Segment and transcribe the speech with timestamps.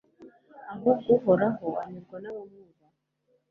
[0.73, 2.95] uhubwo uhoraho anyurwa n'abamwubaha